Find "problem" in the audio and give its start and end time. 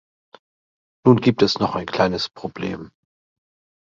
2.27-2.89